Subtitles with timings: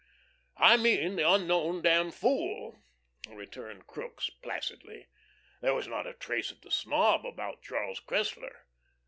[0.57, 2.79] '""I mean the unknown damned fool,"
[3.29, 5.09] returned Crookes placidly.
[5.61, 8.61] There was not a trace of the snob about Charles Cressler.